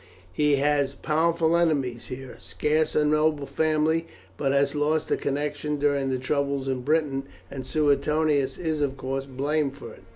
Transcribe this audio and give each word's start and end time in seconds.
He 0.33 0.55
has 0.55 0.95
powerful 0.95 1.55
enemies 1.55 2.07
here; 2.07 2.37
scarce 2.39 2.95
a 2.95 3.05
noble 3.05 3.45
family 3.45 4.07
but 4.35 4.51
has 4.51 4.73
lost 4.73 5.11
a 5.11 5.15
connection 5.15 5.77
during 5.77 6.09
the 6.09 6.17
troubles 6.17 6.67
in 6.67 6.81
Britain, 6.81 7.25
and 7.51 7.67
Suetonius 7.67 8.57
is 8.57 8.81
of 8.81 8.97
course 8.97 9.27
blamed 9.27 9.77
for 9.77 9.93
it. 9.93 10.01